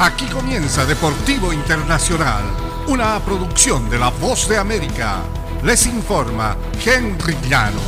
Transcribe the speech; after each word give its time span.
Aquí 0.00 0.26
comienza 0.26 0.86
Deportivo 0.86 1.52
Internacional, 1.52 2.44
una 2.86 3.18
producción 3.18 3.90
de 3.90 3.98
La 3.98 4.10
Voz 4.10 4.48
de 4.48 4.56
América. 4.56 5.16
Les 5.64 5.86
informa 5.86 6.56
Henry 6.84 7.36
Llanos. 7.48 7.82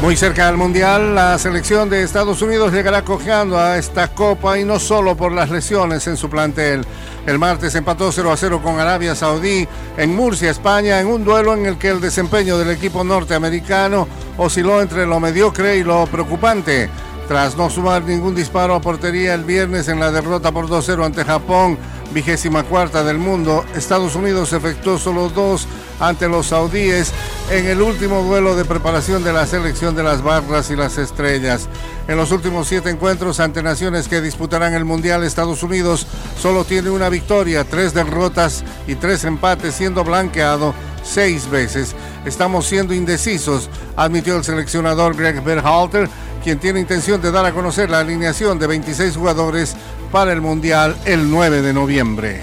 Muy 0.00 0.16
cerca 0.16 0.46
del 0.46 0.56
Mundial, 0.56 1.14
la 1.14 1.38
selección 1.38 1.90
de 1.90 2.02
Estados 2.02 2.40
Unidos 2.40 2.72
llegará 2.72 3.04
cojeando 3.04 3.58
a 3.58 3.76
esta 3.76 4.08
copa 4.14 4.58
y 4.58 4.64
no 4.64 4.78
solo 4.78 5.14
por 5.14 5.30
las 5.30 5.50
lesiones 5.50 6.06
en 6.06 6.16
su 6.16 6.30
plantel. 6.30 6.86
El 7.26 7.38
martes 7.38 7.74
empató 7.74 8.10
0 8.12 8.32
a 8.32 8.38
0 8.38 8.62
con 8.62 8.80
Arabia 8.80 9.14
Saudí 9.14 9.68
en 9.98 10.16
Murcia, 10.16 10.50
España, 10.50 11.00
en 11.00 11.06
un 11.06 11.22
duelo 11.22 11.52
en 11.52 11.66
el 11.66 11.76
que 11.76 11.90
el 11.90 12.00
desempeño 12.00 12.56
del 12.56 12.70
equipo 12.70 13.04
norteamericano 13.04 14.08
osciló 14.38 14.80
entre 14.80 15.04
lo 15.04 15.20
mediocre 15.20 15.76
y 15.76 15.84
lo 15.84 16.06
preocupante. 16.06 16.88
Tras 17.28 17.56
no 17.56 17.70
sumar 17.70 18.02
ningún 18.02 18.34
disparo 18.34 18.74
a 18.74 18.80
portería 18.80 19.32
el 19.34 19.44
viernes 19.44 19.88
en 19.88 19.98
la 19.98 20.10
derrota 20.10 20.52
por 20.52 20.68
2-0 20.68 21.06
ante 21.06 21.24
Japón, 21.24 21.78
vigésima 22.12 22.64
cuarta 22.64 23.02
del 23.02 23.16
mundo, 23.16 23.64
Estados 23.74 24.14
Unidos 24.14 24.52
efectuó 24.52 24.98
solo 24.98 25.30
dos 25.30 25.66
ante 26.00 26.28
los 26.28 26.48
saudíes 26.48 27.12
en 27.50 27.66
el 27.66 27.80
último 27.80 28.22
duelo 28.22 28.56
de 28.56 28.66
preparación 28.66 29.24
de 29.24 29.32
la 29.32 29.46
selección 29.46 29.96
de 29.96 30.02
las 30.02 30.22
barras 30.22 30.70
y 30.70 30.76
las 30.76 30.98
estrellas. 30.98 31.66
En 32.08 32.18
los 32.18 32.30
últimos 32.30 32.68
siete 32.68 32.90
encuentros 32.90 33.40
ante 33.40 33.62
naciones 33.62 34.06
que 34.06 34.20
disputarán 34.20 34.74
el 34.74 34.84
Mundial, 34.84 35.24
Estados 35.24 35.62
Unidos 35.62 36.06
solo 36.38 36.64
tiene 36.64 36.90
una 36.90 37.08
victoria, 37.08 37.64
tres 37.64 37.94
derrotas 37.94 38.64
y 38.86 38.96
tres 38.96 39.24
empates, 39.24 39.74
siendo 39.74 40.04
blanqueado 40.04 40.74
seis 41.02 41.48
veces. 41.50 41.94
Estamos 42.24 42.66
siendo 42.66 42.94
indecisos, 42.94 43.68
admitió 43.96 44.36
el 44.36 44.44
seleccionador 44.44 45.16
Greg 45.16 45.42
Berhalter, 45.42 46.08
quien 46.44 46.58
tiene 46.58 46.78
intención 46.78 47.22
de 47.22 47.32
dar 47.32 47.46
a 47.46 47.52
conocer 47.52 47.88
la 47.88 48.00
alineación 48.00 48.58
de 48.58 48.66
26 48.66 49.16
jugadores 49.16 49.74
para 50.12 50.30
el 50.30 50.42
Mundial 50.42 50.94
el 51.06 51.30
9 51.30 51.62
de 51.62 51.72
noviembre. 51.72 52.40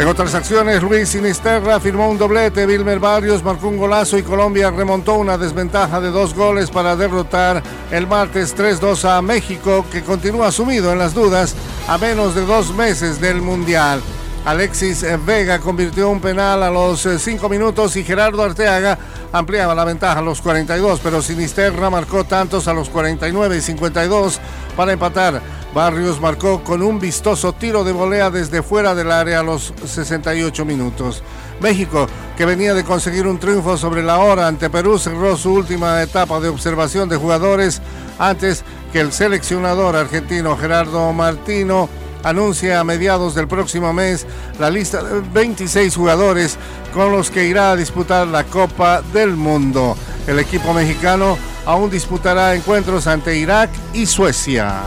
En 0.00 0.08
otras 0.08 0.34
acciones, 0.34 0.82
Luis 0.82 1.10
Sinisterra 1.10 1.78
firmó 1.78 2.10
un 2.10 2.18
doblete, 2.18 2.66
Wilmer 2.66 2.98
Barrios 2.98 3.44
marcó 3.44 3.68
un 3.68 3.78
golazo 3.78 4.18
y 4.18 4.24
Colombia 4.24 4.72
remontó 4.72 5.14
una 5.14 5.38
desventaja 5.38 6.00
de 6.00 6.10
dos 6.10 6.34
goles 6.34 6.72
para 6.72 6.96
derrotar 6.96 7.62
el 7.92 8.08
martes 8.08 8.56
3-2 8.56 9.04
a 9.08 9.22
México, 9.22 9.86
que 9.92 10.02
continúa 10.02 10.50
sumido 10.50 10.90
en 10.92 10.98
las 10.98 11.14
dudas 11.14 11.54
a 11.86 11.98
menos 11.98 12.34
de 12.34 12.44
dos 12.44 12.74
meses 12.74 13.20
del 13.20 13.40
Mundial. 13.40 14.02
Alexis 14.44 15.06
Vega 15.24 15.58
convirtió 15.58 16.10
un 16.10 16.20
penal 16.20 16.62
a 16.62 16.70
los 16.70 17.08
cinco 17.18 17.48
minutos 17.48 17.96
y 17.96 18.04
Gerardo 18.04 18.42
Arteaga 18.42 18.98
ampliaba 19.32 19.74
la 19.74 19.84
ventaja 19.84 20.18
a 20.18 20.22
los 20.22 20.42
42, 20.42 21.00
pero 21.02 21.22
Sinisterra 21.22 21.88
marcó 21.88 22.24
tantos 22.24 22.68
a 22.68 22.74
los 22.74 22.90
49 22.90 23.56
y 23.56 23.60
52 23.62 24.40
para 24.76 24.92
empatar. 24.92 25.40
Barrios 25.74 26.20
marcó 26.20 26.62
con 26.62 26.82
un 26.82 27.00
vistoso 27.00 27.54
tiro 27.54 27.84
de 27.84 27.92
volea 27.92 28.30
desde 28.30 28.62
fuera 28.62 28.94
del 28.94 29.10
área 29.10 29.40
a 29.40 29.42
los 29.42 29.72
68 29.86 30.64
minutos. 30.66 31.22
México, 31.60 32.06
que 32.36 32.44
venía 32.44 32.74
de 32.74 32.84
conseguir 32.84 33.26
un 33.26 33.38
triunfo 33.38 33.78
sobre 33.78 34.02
la 34.02 34.18
hora 34.18 34.46
ante 34.46 34.68
Perú, 34.68 34.98
cerró 34.98 35.36
su 35.36 35.54
última 35.54 36.02
etapa 36.02 36.38
de 36.38 36.48
observación 36.48 37.08
de 37.08 37.16
jugadores 37.16 37.80
antes 38.18 38.62
que 38.92 39.00
el 39.00 39.10
seleccionador 39.10 39.96
argentino 39.96 40.56
Gerardo 40.56 41.12
Martino 41.12 41.88
anuncia 42.24 42.80
a 42.80 42.84
mediados 42.84 43.34
del 43.34 43.46
próximo 43.46 43.92
mes 43.92 44.26
la 44.58 44.70
lista 44.70 45.02
de 45.02 45.20
26 45.20 45.94
jugadores 45.94 46.58
con 46.92 47.12
los 47.12 47.30
que 47.30 47.46
irá 47.46 47.70
a 47.70 47.76
disputar 47.76 48.26
la 48.26 48.44
Copa 48.44 49.02
del 49.12 49.36
Mundo. 49.36 49.96
El 50.26 50.38
equipo 50.38 50.72
mexicano 50.72 51.36
aún 51.66 51.90
disputará 51.90 52.54
encuentros 52.54 53.06
ante 53.06 53.36
Irak 53.36 53.70
y 53.92 54.06
Suecia. 54.06 54.82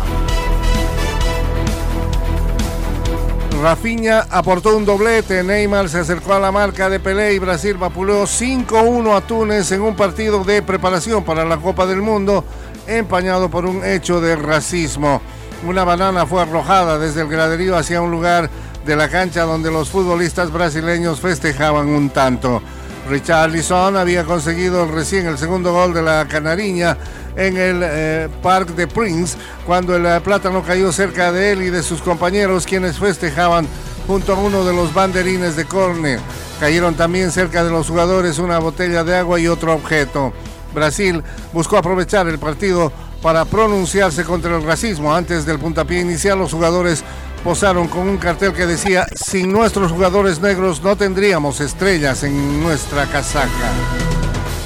Rafinha 3.62 4.28
aportó 4.30 4.78
un 4.78 4.86
doblete, 4.86 5.44
Neymar 5.44 5.90
se 5.90 6.00
acercó 6.00 6.34
a 6.34 6.40
la 6.40 6.52
marca 6.52 6.90
de 6.90 7.00
Pelé 7.00 7.34
y 7.34 7.40
Brasil 7.40 7.76
vapuleó 7.76 8.24
5-1 8.24 9.16
a 9.16 9.22
Túnez 9.22 9.72
en 9.72 9.82
un 9.82 9.96
partido 9.96 10.44
de 10.44 10.62
preparación 10.62 11.24
para 11.24 11.44
la 11.44 11.58
Copa 11.58 11.88
del 11.88 12.04
Mundo 12.04 12.44
empañado 12.88 13.50
por 13.50 13.66
un 13.66 13.84
hecho 13.84 14.22
de 14.22 14.36
racismo. 14.36 15.22
Una 15.66 15.84
banana 15.84 16.26
fue 16.26 16.42
arrojada 16.42 17.00
desde 17.00 17.22
el 17.22 17.28
graderío 17.28 17.76
hacia 17.76 18.02
un 18.02 18.12
lugar 18.12 18.50
de 18.86 18.96
la 18.96 19.10
cancha 19.10 19.44
donde 19.44 19.72
los 19.72 19.90
futbolistas 19.90 20.52
brasileños 20.52 21.20
festejaban 21.20 21.88
un 21.88 22.10
tanto. 22.10 22.62
Richard 23.10 23.52
Lisson 23.52 23.98
había 23.98 24.24
conseguido 24.24 24.86
recién 24.86 25.26
el 25.28 25.38
segundo 25.38 25.74
gol 25.74 25.94
de 25.94 26.02
la 26.02 26.28
Canariña 26.28 26.98
en 27.36 27.58
el 27.58 27.82
eh, 27.84 28.30
Parc 28.42 28.70
de 28.70 28.88
Prince 28.88 29.38
cuando 29.66 29.96
el 29.96 30.06
eh, 30.06 30.22
plátano 30.22 30.62
cayó 30.62 30.92
cerca 30.92 31.32
de 31.32 31.54
él 31.54 31.64
y 31.64 31.70
de 31.70 31.84
sus 31.84 32.02
compañeros 32.02 32.66
quienes 32.66 33.00
festejaban 33.00 33.68
junto 34.06 34.34
a 34.34 34.40
uno 34.40 34.64
de 34.64 34.74
los 34.74 34.94
banderines 34.94 35.56
de 35.56 35.66
córner. 35.66 36.20
Cayeron 36.60 36.96
también 36.96 37.32
cerca 37.32 37.64
de 37.64 37.72
los 37.72 37.88
jugadores 37.88 38.40
una 38.40 38.60
botella 38.60 39.04
de 39.04 39.18
agua 39.18 39.40
y 39.40 39.48
otro 39.48 39.74
objeto. 39.74 40.34
Brasil 40.74 41.24
buscó 41.54 41.78
aprovechar 41.78 42.28
el 42.28 42.40
partido 42.40 42.92
para 43.28 43.44
pronunciarse 43.44 44.24
contra 44.24 44.56
el 44.56 44.64
racismo. 44.64 45.14
Antes 45.14 45.46
del 45.46 45.60
puntapié 45.60 46.00
inicial, 46.00 46.40
los 46.40 46.54
jugadores 46.54 47.04
posaron 47.44 47.90
con 47.90 48.08
un 48.08 48.16
cartel 48.16 48.54
que 48.54 48.66
decía, 48.66 49.06
sin 49.14 49.52
nuestros 49.52 49.92
jugadores 49.92 50.40
negros 50.40 50.82
no 50.82 50.96
tendríamos 50.96 51.60
estrellas 51.60 52.24
en 52.24 52.64
nuestra 52.64 53.06
casaca. 53.06 53.50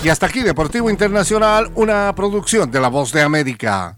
Y 0.04 0.10
hasta 0.10 0.28
aquí 0.28 0.44
Deportivo 0.44 0.92
Internacional, 0.92 1.72
una 1.74 2.14
producción 2.16 2.70
de 2.70 2.80
La 2.80 2.90
Voz 2.90 3.12
de 3.12 3.24
América. 3.24 3.96